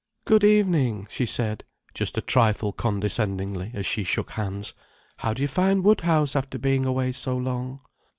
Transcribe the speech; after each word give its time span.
"Good 0.25 0.43
evening!" 0.43 1.05
she 1.11 1.27
said, 1.27 1.63
just 1.93 2.17
a 2.17 2.21
trifle 2.23 2.73
condescendingly, 2.73 3.69
as 3.75 3.85
she 3.85 4.03
shook 4.03 4.31
hands. 4.31 4.73
"How 5.17 5.35
do 5.35 5.43
you 5.43 5.47
find 5.47 5.83
Woodhouse, 5.83 6.35
after 6.35 6.57
being 6.57 6.87
away 6.87 7.11
so 7.11 7.37
long?" 7.37 7.79